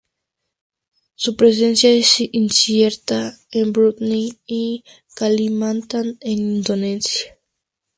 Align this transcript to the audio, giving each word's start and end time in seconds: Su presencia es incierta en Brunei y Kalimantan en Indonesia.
Su 1.13 1.35
presencia 1.35 1.91
es 1.91 2.21
incierta 2.21 3.37
en 3.51 3.71
Brunei 3.71 4.39
y 4.47 4.83
Kalimantan 5.13 6.17
en 6.21 6.39
Indonesia. 6.55 7.37